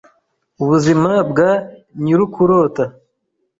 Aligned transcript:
ubuzima 0.61 1.11
bwa 1.29 1.51
nyir’ 2.03 2.19
ukurota. 2.25 2.85